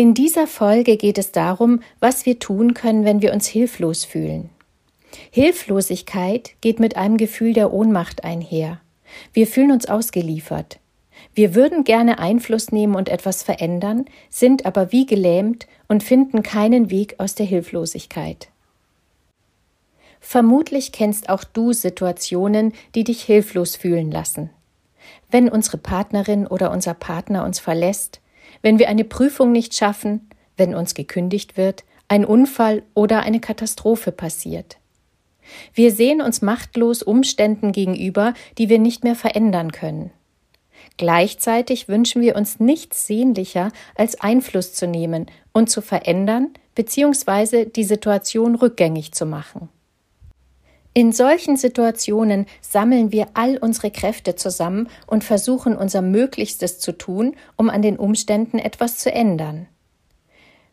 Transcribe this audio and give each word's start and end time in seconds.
In 0.00 0.14
dieser 0.14 0.46
Folge 0.46 0.96
geht 0.96 1.18
es 1.18 1.30
darum, 1.30 1.82
was 1.98 2.24
wir 2.24 2.38
tun 2.38 2.72
können, 2.72 3.04
wenn 3.04 3.20
wir 3.20 3.34
uns 3.34 3.46
hilflos 3.46 4.06
fühlen. 4.06 4.48
Hilflosigkeit 5.30 6.52
geht 6.62 6.80
mit 6.80 6.96
einem 6.96 7.18
Gefühl 7.18 7.52
der 7.52 7.70
Ohnmacht 7.70 8.24
einher. 8.24 8.80
Wir 9.34 9.46
fühlen 9.46 9.72
uns 9.72 9.84
ausgeliefert. 9.84 10.80
Wir 11.34 11.54
würden 11.54 11.84
gerne 11.84 12.18
Einfluss 12.18 12.72
nehmen 12.72 12.94
und 12.94 13.10
etwas 13.10 13.42
verändern, 13.42 14.06
sind 14.30 14.64
aber 14.64 14.90
wie 14.90 15.04
gelähmt 15.04 15.66
und 15.86 16.02
finden 16.02 16.42
keinen 16.42 16.90
Weg 16.90 17.16
aus 17.18 17.34
der 17.34 17.44
Hilflosigkeit. 17.44 18.48
Vermutlich 20.18 20.92
kennst 20.92 21.28
auch 21.28 21.44
du 21.44 21.74
Situationen, 21.74 22.72
die 22.94 23.04
dich 23.04 23.22
hilflos 23.22 23.76
fühlen 23.76 24.10
lassen. 24.10 24.48
Wenn 25.30 25.50
unsere 25.50 25.76
Partnerin 25.76 26.46
oder 26.46 26.70
unser 26.70 26.94
Partner 26.94 27.44
uns 27.44 27.60
verlässt, 27.60 28.22
wenn 28.62 28.78
wir 28.78 28.88
eine 28.88 29.04
Prüfung 29.04 29.52
nicht 29.52 29.74
schaffen, 29.74 30.28
wenn 30.56 30.74
uns 30.74 30.94
gekündigt 30.94 31.56
wird, 31.56 31.84
ein 32.08 32.24
Unfall 32.24 32.82
oder 32.94 33.22
eine 33.22 33.40
Katastrophe 33.40 34.12
passiert. 34.12 34.78
Wir 35.74 35.92
sehen 35.92 36.20
uns 36.20 36.42
machtlos 36.42 37.02
Umständen 37.02 37.72
gegenüber, 37.72 38.34
die 38.58 38.68
wir 38.68 38.78
nicht 38.78 39.04
mehr 39.04 39.16
verändern 39.16 39.72
können. 39.72 40.10
Gleichzeitig 40.96 41.88
wünschen 41.88 42.20
wir 42.20 42.36
uns 42.36 42.60
nichts 42.60 43.06
sehnlicher, 43.06 43.72
als 43.94 44.20
Einfluss 44.20 44.74
zu 44.74 44.86
nehmen 44.86 45.26
und 45.52 45.70
zu 45.70 45.80
verändern 45.80 46.50
bzw. 46.74 47.64
die 47.64 47.84
Situation 47.84 48.54
rückgängig 48.54 49.12
zu 49.12 49.24
machen. 49.24 49.68
In 50.92 51.12
solchen 51.12 51.56
Situationen 51.56 52.46
sammeln 52.60 53.12
wir 53.12 53.28
all 53.34 53.58
unsere 53.58 53.92
Kräfte 53.92 54.34
zusammen 54.34 54.88
und 55.06 55.22
versuchen 55.22 55.76
unser 55.76 56.02
Möglichstes 56.02 56.80
zu 56.80 56.92
tun, 56.92 57.36
um 57.56 57.70
an 57.70 57.80
den 57.80 57.96
Umständen 57.96 58.58
etwas 58.58 58.98
zu 58.98 59.12
ändern. 59.12 59.68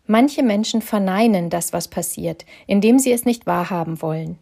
Manche 0.08 0.42
Menschen 0.42 0.82
verneinen 0.82 1.50
das, 1.50 1.72
was 1.72 1.88
passiert, 1.88 2.46
indem 2.66 2.98
sie 2.98 3.12
es 3.12 3.26
nicht 3.26 3.46
wahrhaben 3.46 4.02
wollen. 4.02 4.40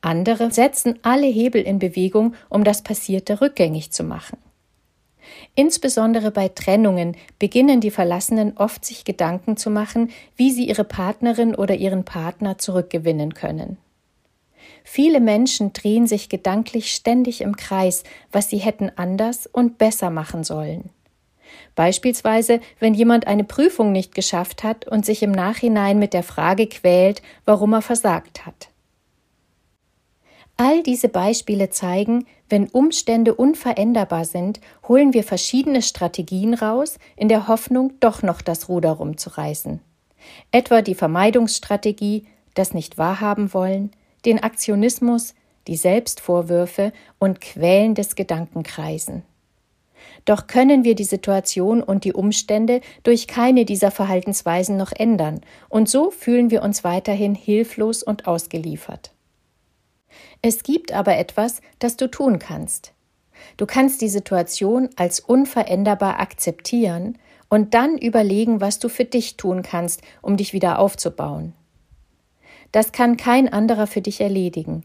Andere 0.00 0.50
setzen 0.52 0.98
alle 1.02 1.26
Hebel 1.26 1.62
in 1.62 1.78
Bewegung, 1.78 2.34
um 2.48 2.62
das 2.64 2.82
Passierte 2.82 3.40
rückgängig 3.40 3.90
zu 3.90 4.04
machen. 4.04 4.38
Insbesondere 5.54 6.30
bei 6.30 6.48
Trennungen 6.48 7.16
beginnen 7.38 7.80
die 7.80 7.90
Verlassenen 7.90 8.56
oft 8.56 8.84
sich 8.84 9.04
Gedanken 9.04 9.56
zu 9.56 9.70
machen, 9.70 10.10
wie 10.36 10.50
sie 10.50 10.68
ihre 10.68 10.84
Partnerin 10.84 11.54
oder 11.54 11.74
ihren 11.74 12.04
Partner 12.04 12.58
zurückgewinnen 12.58 13.34
können. 13.34 13.76
Viele 14.84 15.20
Menschen 15.20 15.72
drehen 15.72 16.06
sich 16.06 16.28
gedanklich 16.28 16.92
ständig 16.92 17.40
im 17.40 17.56
Kreis, 17.56 18.04
was 18.32 18.50
sie 18.50 18.58
hätten 18.58 18.90
anders 18.96 19.46
und 19.46 19.78
besser 19.78 20.10
machen 20.10 20.44
sollen. 20.44 20.90
Beispielsweise, 21.74 22.60
wenn 22.78 22.94
jemand 22.94 23.26
eine 23.26 23.44
Prüfung 23.44 23.92
nicht 23.92 24.14
geschafft 24.14 24.62
hat 24.62 24.86
und 24.86 25.06
sich 25.06 25.22
im 25.22 25.32
Nachhinein 25.32 25.98
mit 25.98 26.14
der 26.14 26.22
Frage 26.22 26.66
quält, 26.66 27.22
warum 27.44 27.72
er 27.72 27.82
versagt 27.82 28.46
hat. 28.46 28.68
All 30.56 30.82
diese 30.82 31.08
Beispiele 31.08 31.70
zeigen, 31.70 32.26
wenn 32.50 32.68
Umstände 32.68 33.32
unveränderbar 33.34 34.26
sind, 34.26 34.60
holen 34.86 35.14
wir 35.14 35.24
verschiedene 35.24 35.80
Strategien 35.80 36.52
raus, 36.52 36.98
in 37.16 37.28
der 37.28 37.48
Hoffnung, 37.48 37.94
doch 38.00 38.22
noch 38.22 38.42
das 38.42 38.68
Ruder 38.68 38.90
rumzureißen. 38.90 39.80
Etwa 40.52 40.82
die 40.82 40.94
Vermeidungsstrategie, 40.94 42.26
das 42.52 42.74
nicht 42.74 42.98
wahrhaben 42.98 43.54
wollen, 43.54 43.92
den 44.24 44.42
Aktionismus, 44.42 45.34
die 45.66 45.76
Selbstvorwürfe 45.76 46.92
und 47.18 47.40
quälendes 47.40 48.16
Gedankenkreisen. 48.16 49.22
Doch 50.24 50.46
können 50.46 50.84
wir 50.84 50.94
die 50.94 51.04
Situation 51.04 51.82
und 51.82 52.04
die 52.04 52.12
Umstände 52.12 52.80
durch 53.02 53.26
keine 53.26 53.64
dieser 53.64 53.90
Verhaltensweisen 53.90 54.76
noch 54.76 54.92
ändern, 54.92 55.40
und 55.68 55.88
so 55.88 56.10
fühlen 56.10 56.50
wir 56.50 56.62
uns 56.62 56.84
weiterhin 56.84 57.34
hilflos 57.34 58.02
und 58.02 58.26
ausgeliefert. 58.26 59.12
Es 60.42 60.62
gibt 60.62 60.92
aber 60.92 61.16
etwas, 61.16 61.60
das 61.78 61.96
du 61.96 62.10
tun 62.10 62.38
kannst. 62.38 62.92
Du 63.56 63.66
kannst 63.66 64.00
die 64.00 64.08
Situation 64.08 64.88
als 64.96 65.20
unveränderbar 65.20 66.20
akzeptieren 66.20 67.18
und 67.48 67.74
dann 67.74 67.98
überlegen, 67.98 68.60
was 68.60 68.78
du 68.78 68.88
für 68.88 69.04
dich 69.04 69.36
tun 69.36 69.62
kannst, 69.62 70.02
um 70.22 70.36
dich 70.36 70.52
wieder 70.52 70.78
aufzubauen. 70.78 71.54
Das 72.72 72.92
kann 72.92 73.16
kein 73.16 73.52
anderer 73.52 73.86
für 73.86 74.00
dich 74.00 74.20
erledigen. 74.20 74.84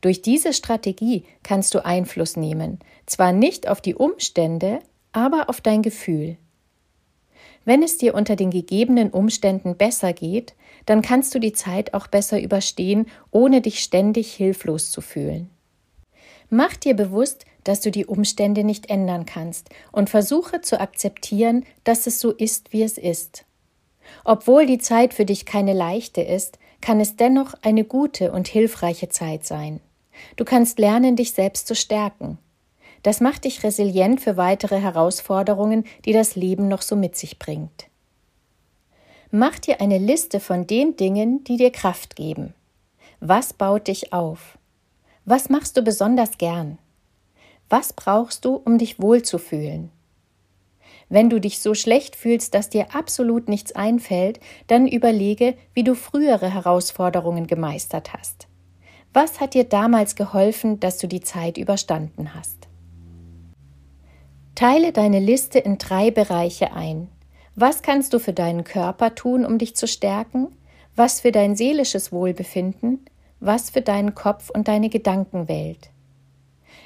Durch 0.00 0.22
diese 0.22 0.52
Strategie 0.52 1.24
kannst 1.42 1.74
du 1.74 1.84
Einfluss 1.84 2.36
nehmen, 2.36 2.80
zwar 3.06 3.32
nicht 3.32 3.68
auf 3.68 3.80
die 3.80 3.94
Umstände, 3.94 4.80
aber 5.12 5.48
auf 5.48 5.60
dein 5.60 5.82
Gefühl. 5.82 6.36
Wenn 7.64 7.82
es 7.82 7.98
dir 7.98 8.14
unter 8.14 8.34
den 8.34 8.50
gegebenen 8.50 9.10
Umständen 9.10 9.76
besser 9.76 10.12
geht, 10.12 10.54
dann 10.86 11.00
kannst 11.00 11.34
du 11.34 11.38
die 11.38 11.52
Zeit 11.52 11.94
auch 11.94 12.08
besser 12.08 12.40
überstehen, 12.40 13.06
ohne 13.30 13.60
dich 13.60 13.78
ständig 13.80 14.32
hilflos 14.32 14.90
zu 14.90 15.00
fühlen. 15.00 15.48
Mach 16.50 16.76
dir 16.76 16.94
bewusst, 16.94 17.46
dass 17.62 17.80
du 17.80 17.92
die 17.92 18.06
Umstände 18.06 18.64
nicht 18.64 18.90
ändern 18.90 19.24
kannst 19.24 19.70
und 19.92 20.10
versuche 20.10 20.60
zu 20.60 20.80
akzeptieren, 20.80 21.64
dass 21.84 22.08
es 22.08 22.18
so 22.18 22.32
ist, 22.32 22.72
wie 22.72 22.82
es 22.82 22.98
ist. 22.98 23.44
Obwohl 24.24 24.66
die 24.66 24.78
Zeit 24.78 25.14
für 25.14 25.24
dich 25.24 25.46
keine 25.46 25.72
leichte 25.72 26.20
ist, 26.20 26.58
kann 26.82 27.00
es 27.00 27.16
dennoch 27.16 27.54
eine 27.62 27.84
gute 27.84 28.32
und 28.32 28.46
hilfreiche 28.46 29.08
Zeit 29.08 29.46
sein. 29.46 29.80
Du 30.36 30.44
kannst 30.44 30.78
lernen, 30.78 31.16
dich 31.16 31.32
selbst 31.32 31.66
zu 31.66 31.74
stärken. 31.74 32.38
Das 33.02 33.20
macht 33.20 33.44
dich 33.44 33.64
resilient 33.64 34.20
für 34.20 34.36
weitere 34.36 34.78
Herausforderungen, 34.78 35.84
die 36.04 36.12
das 36.12 36.36
Leben 36.36 36.68
noch 36.68 36.82
so 36.82 36.94
mit 36.94 37.16
sich 37.16 37.38
bringt. 37.38 37.86
Mach 39.30 39.58
dir 39.58 39.80
eine 39.80 39.98
Liste 39.98 40.40
von 40.40 40.66
den 40.66 40.96
Dingen, 40.96 41.42
die 41.44 41.56
dir 41.56 41.72
Kraft 41.72 42.16
geben. 42.16 42.52
Was 43.18 43.54
baut 43.54 43.88
dich 43.88 44.12
auf? 44.12 44.58
Was 45.24 45.48
machst 45.48 45.76
du 45.76 45.82
besonders 45.82 46.36
gern? 46.36 46.78
Was 47.68 47.92
brauchst 47.92 48.44
du, 48.44 48.56
um 48.56 48.76
dich 48.76 49.00
wohlzufühlen? 49.00 49.90
Wenn 51.12 51.28
du 51.28 51.42
dich 51.42 51.58
so 51.58 51.74
schlecht 51.74 52.16
fühlst, 52.16 52.54
dass 52.54 52.70
dir 52.70 52.94
absolut 52.94 53.46
nichts 53.46 53.72
einfällt, 53.72 54.40
dann 54.66 54.88
überlege, 54.88 55.52
wie 55.74 55.84
du 55.84 55.94
frühere 55.94 56.54
Herausforderungen 56.54 57.46
gemeistert 57.46 58.14
hast. 58.14 58.48
Was 59.12 59.38
hat 59.38 59.52
dir 59.52 59.64
damals 59.64 60.16
geholfen, 60.16 60.80
dass 60.80 60.96
du 60.96 61.06
die 61.06 61.20
Zeit 61.20 61.58
überstanden 61.58 62.34
hast? 62.34 62.66
Teile 64.54 64.92
deine 64.92 65.18
Liste 65.18 65.58
in 65.58 65.76
drei 65.76 66.10
Bereiche 66.10 66.72
ein. 66.72 67.08
Was 67.56 67.82
kannst 67.82 68.14
du 68.14 68.18
für 68.18 68.32
deinen 68.32 68.64
Körper 68.64 69.14
tun, 69.14 69.44
um 69.44 69.58
dich 69.58 69.76
zu 69.76 69.86
stärken? 69.86 70.48
Was 70.96 71.20
für 71.20 71.30
dein 71.30 71.56
seelisches 71.56 72.10
Wohlbefinden? 72.10 73.04
Was 73.38 73.68
für 73.68 73.82
deinen 73.82 74.14
Kopf 74.14 74.48
und 74.48 74.66
deine 74.66 74.88
Gedankenwelt? 74.88 75.90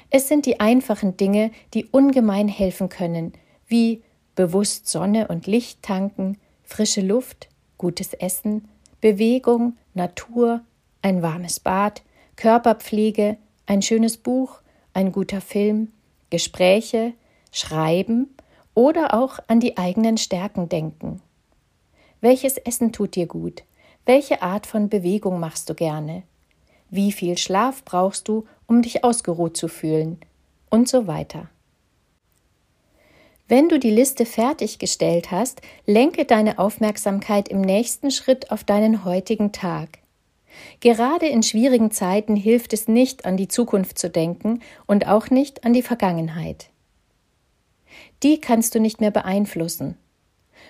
Es 0.09 0.27
sind 0.27 0.45
die 0.45 0.59
einfachen 0.59 1.15
Dinge, 1.15 1.51
die 1.73 1.85
ungemein 1.85 2.49
helfen 2.49 2.89
können, 2.89 3.31
wie 3.67 4.03
bewusst 4.37 4.87
Sonne 4.87 5.27
und 5.27 5.47
Licht 5.47 5.81
tanken, 5.81 6.37
frische 6.63 7.01
Luft, 7.01 7.49
gutes 7.77 8.13
Essen, 8.13 8.69
Bewegung, 9.01 9.75
Natur, 9.95 10.61
ein 11.01 11.21
warmes 11.21 11.59
Bad, 11.59 12.03
Körperpflege, 12.37 13.37
ein 13.65 13.81
schönes 13.81 14.15
Buch, 14.15 14.61
ein 14.93 15.11
guter 15.11 15.41
Film, 15.41 15.91
Gespräche, 16.29 17.13
Schreiben 17.51 18.27
oder 18.75 19.15
auch 19.15 19.39
an 19.47 19.59
die 19.59 19.77
eigenen 19.77 20.17
Stärken 20.17 20.69
denken. 20.69 21.21
Welches 22.21 22.57
Essen 22.57 22.93
tut 22.93 23.15
dir 23.15 23.25
gut? 23.25 23.63
Welche 24.05 24.43
Art 24.43 24.67
von 24.67 24.87
Bewegung 24.87 25.39
machst 25.39 25.67
du 25.69 25.73
gerne? 25.73 26.23
Wie 26.91 27.11
viel 27.11 27.37
Schlaf 27.39 27.83
brauchst 27.83 28.27
du, 28.27 28.45
um 28.67 28.83
dich 28.83 29.03
ausgeruht 29.03 29.57
zu 29.57 29.67
fühlen? 29.67 30.19
Und 30.69 30.87
so 30.87 31.07
weiter. 31.07 31.49
Wenn 33.49 33.69
du 33.69 33.79
die 33.79 33.91
Liste 33.91 34.25
fertiggestellt 34.25 35.31
hast, 35.31 35.61
lenke 35.85 36.25
deine 36.25 36.59
Aufmerksamkeit 36.59 37.47
im 37.47 37.61
nächsten 37.61 38.11
Schritt 38.11 38.51
auf 38.51 38.65
deinen 38.65 39.05
heutigen 39.05 39.53
Tag. 39.53 39.99
Gerade 40.81 41.27
in 41.27 41.43
schwierigen 41.43 41.91
Zeiten 41.91 42.35
hilft 42.35 42.73
es 42.73 42.89
nicht, 42.89 43.25
an 43.25 43.37
die 43.37 43.47
Zukunft 43.47 43.97
zu 43.97 44.09
denken 44.09 44.61
und 44.85 45.07
auch 45.07 45.29
nicht 45.29 45.63
an 45.63 45.71
die 45.71 45.81
Vergangenheit. 45.81 46.69
Die 48.23 48.41
kannst 48.41 48.75
du 48.75 48.79
nicht 48.79 48.99
mehr 48.99 49.11
beeinflussen. 49.11 49.97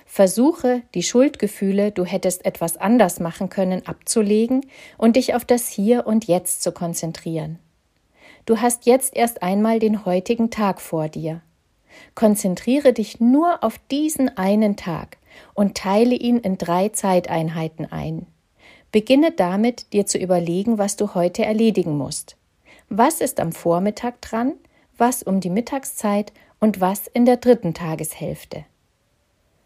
Versuche, 0.06 0.83
die 0.94 1.03
Schuldgefühle, 1.03 1.91
du 1.91 2.06
hättest 2.06 2.45
etwas 2.45 2.77
anders 2.77 3.19
machen 3.19 3.50
können, 3.50 3.88
abzulegen 3.88 4.65
und 4.97 5.15
dich 5.15 5.33
auf 5.33 5.45
das 5.45 5.68
Hier 5.68 6.06
und 6.06 6.27
Jetzt 6.27 6.62
zu 6.62 6.71
konzentrieren. 6.71 7.57
Du 8.45 8.62
hast 8.62 8.85
jetzt 8.85 9.15
erst 9.15 9.41
einmal 9.41 9.80
den 9.80 10.06
heutigen 10.06 10.50
Tag 10.51 10.80
vor 10.80 11.09
dir. 11.09 11.41
Konzentriere 12.15 12.94
dich 12.94 13.19
nur 13.19 13.63
auf 13.63 13.79
diesen 13.91 14.38
einen 14.38 14.75
Tag 14.75 15.17
und 15.53 15.75
teile 15.75 16.15
ihn 16.15 16.38
in 16.38 16.57
drei 16.57 16.89
Zeiteinheiten 16.89 17.91
ein. 17.91 18.25
Beginne 18.91 19.31
damit, 19.31 19.94
dir 19.94 20.05
zu 20.05 20.17
überlegen, 20.17 20.77
was 20.77 20.95
du 20.95 21.13
heute 21.13 21.45
erledigen 21.45 21.97
musst. 21.97 22.38
Was 22.89 23.21
ist 23.21 23.39
am 23.39 23.51
Vormittag 23.51 24.21
dran, 24.21 24.53
was 24.97 25.23
um 25.23 25.39
die 25.39 25.49
Mittagszeit 25.49 26.31
und 26.59 26.81
was 26.81 27.07
in 27.07 27.25
der 27.25 27.38
dritten 27.38 27.73
Tageshälfte. 27.73 28.65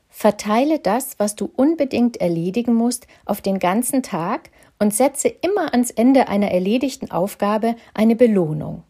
Verteile 0.10 0.80
das, 0.80 1.19
was 1.19 1.36
du 1.36 1.50
unbedingt 1.56 2.18
erledigen 2.18 2.74
musst, 2.74 3.07
auf 3.25 3.42
den 3.42 3.60
ganzen 3.60 4.04
Tag 4.04 4.50
und 4.78 4.94
setze 4.94 5.30
immer 5.30 5.74
ans 5.74 5.89
Ende 5.89 6.28
einer 6.28 6.51
erledigten 6.51 7.12
Aufgabe 7.12 7.75
eine 7.94 8.16
Belohnung. 8.16 8.83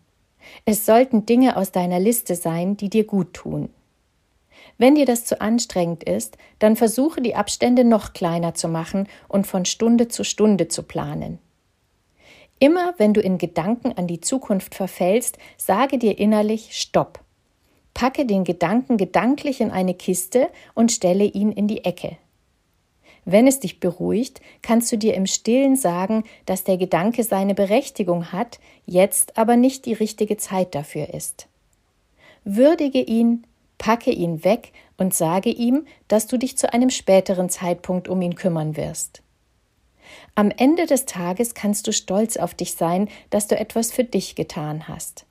Es 0.65 0.85
sollten 0.85 1.25
Dinge 1.25 1.57
aus 1.57 1.71
deiner 1.71 1.99
Liste 1.99 2.35
sein, 2.35 2.77
die 2.77 2.89
dir 2.89 3.05
gut 3.05 3.33
tun. 3.33 3.69
Wenn 4.77 4.95
dir 4.95 5.05
das 5.05 5.25
zu 5.25 5.41
anstrengend 5.41 6.03
ist, 6.03 6.37
dann 6.59 6.75
versuche 6.75 7.21
die 7.21 7.35
Abstände 7.35 7.83
noch 7.83 8.13
kleiner 8.13 8.53
zu 8.53 8.67
machen 8.67 9.07
und 9.27 9.47
von 9.47 9.65
Stunde 9.65 10.07
zu 10.07 10.23
Stunde 10.23 10.67
zu 10.67 10.83
planen. 10.83 11.39
Immer 12.59 12.93
wenn 12.97 13.13
du 13.13 13.21
in 13.21 13.37
Gedanken 13.37 13.93
an 13.93 14.07
die 14.07 14.21
Zukunft 14.21 14.75
verfällst, 14.75 15.37
sage 15.57 15.97
dir 15.97 16.19
innerlich 16.19 16.79
Stopp. 16.79 17.19
Packe 17.93 18.25
den 18.25 18.43
Gedanken 18.43 18.97
gedanklich 18.97 19.61
in 19.61 19.71
eine 19.71 19.93
Kiste 19.93 20.49
und 20.75 20.91
stelle 20.91 21.25
ihn 21.25 21.51
in 21.51 21.67
die 21.67 21.83
Ecke. 21.83 22.17
Wenn 23.25 23.47
es 23.47 23.59
dich 23.59 23.79
beruhigt, 23.79 24.41
kannst 24.61 24.91
du 24.91 24.97
dir 24.97 25.13
im 25.13 25.27
stillen 25.27 25.75
sagen, 25.75 26.23
dass 26.45 26.63
der 26.63 26.77
Gedanke 26.77 27.23
seine 27.23 27.53
Berechtigung 27.53 28.31
hat, 28.31 28.59
jetzt 28.85 29.37
aber 29.37 29.57
nicht 29.57 29.85
die 29.85 29.93
richtige 29.93 30.37
Zeit 30.37 30.73
dafür 30.73 31.13
ist. 31.13 31.47
Würdige 32.43 33.01
ihn, 33.01 33.45
packe 33.77 34.11
ihn 34.11 34.43
weg 34.43 34.73
und 34.97 35.13
sage 35.13 35.49
ihm, 35.49 35.85
dass 36.07 36.27
du 36.27 36.37
dich 36.37 36.57
zu 36.57 36.73
einem 36.73 36.89
späteren 36.89 37.49
Zeitpunkt 37.49 38.07
um 38.07 38.21
ihn 38.21 38.35
kümmern 38.35 38.75
wirst. 38.75 39.21
Am 40.35 40.51
Ende 40.51 40.85
des 40.85 41.05
Tages 41.05 41.53
kannst 41.53 41.87
du 41.87 41.93
stolz 41.93 42.37
auf 42.37 42.53
dich 42.53 42.75
sein, 42.75 43.09
dass 43.29 43.47
du 43.47 43.57
etwas 43.57 43.91
für 43.91 44.03
dich 44.03 44.35
getan 44.35 44.87
hast. 44.87 45.25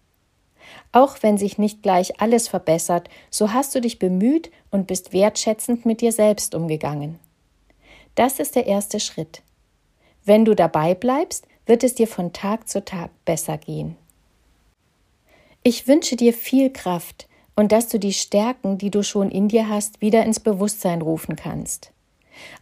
Auch 0.92 1.18
wenn 1.22 1.38
sich 1.38 1.58
nicht 1.58 1.82
gleich 1.82 2.20
alles 2.20 2.48
verbessert, 2.48 3.08
so 3.30 3.52
hast 3.52 3.74
du 3.74 3.80
dich 3.80 3.98
bemüht 3.98 4.50
und 4.70 4.86
bist 4.86 5.12
wertschätzend 5.12 5.84
mit 5.84 6.00
dir 6.00 6.12
selbst 6.12 6.54
umgegangen. 6.54 7.18
Das 8.14 8.38
ist 8.38 8.56
der 8.56 8.66
erste 8.66 9.00
Schritt. 9.00 9.42
Wenn 10.24 10.44
du 10.44 10.54
dabei 10.54 10.94
bleibst, 10.94 11.46
wird 11.66 11.84
es 11.84 11.94
dir 11.94 12.08
von 12.08 12.32
Tag 12.32 12.68
zu 12.68 12.84
Tag 12.84 13.10
besser 13.24 13.58
gehen. 13.58 13.96
Ich 15.62 15.86
wünsche 15.86 16.16
dir 16.16 16.32
viel 16.32 16.70
Kraft 16.70 17.28
und 17.54 17.72
dass 17.72 17.88
du 17.88 17.98
die 17.98 18.12
Stärken, 18.12 18.78
die 18.78 18.90
du 18.90 19.02
schon 19.02 19.30
in 19.30 19.48
dir 19.48 19.68
hast, 19.68 20.00
wieder 20.00 20.24
ins 20.24 20.40
Bewusstsein 20.40 21.02
rufen 21.02 21.36
kannst. 21.36 21.92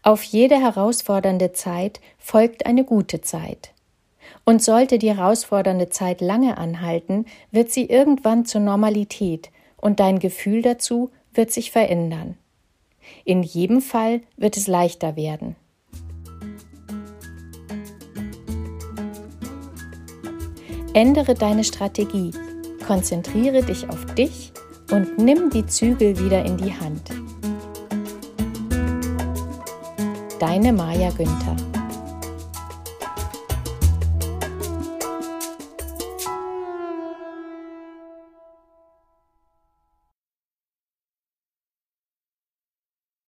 Auf 0.02 0.22
jede 0.22 0.60
herausfordernde 0.60 1.52
Zeit 1.52 2.00
folgt 2.18 2.66
eine 2.66 2.84
gute 2.84 3.20
Zeit. 3.20 3.72
Und 4.44 4.62
sollte 4.62 4.98
die 4.98 5.14
herausfordernde 5.14 5.88
Zeit 5.88 6.20
lange 6.20 6.58
anhalten, 6.58 7.26
wird 7.50 7.70
sie 7.70 7.84
irgendwann 7.84 8.44
zur 8.44 8.60
Normalität 8.60 9.50
und 9.76 10.00
dein 10.00 10.18
Gefühl 10.18 10.62
dazu 10.62 11.10
wird 11.32 11.52
sich 11.52 11.70
verändern. 11.70 12.36
In 13.24 13.42
jedem 13.42 13.80
Fall 13.80 14.22
wird 14.36 14.56
es 14.56 14.66
leichter 14.66 15.16
werden. 15.16 15.56
Ändere 20.94 21.34
deine 21.34 21.64
Strategie, 21.64 22.32
konzentriere 22.86 23.62
dich 23.62 23.88
auf 23.88 24.04
dich 24.14 24.52
und 24.90 25.18
nimm 25.18 25.50
die 25.50 25.66
Zügel 25.66 26.18
wieder 26.18 26.44
in 26.44 26.56
die 26.56 26.72
Hand. 26.72 27.10
Deine 30.40 30.72
Maja 30.72 31.10
Günther 31.10 31.56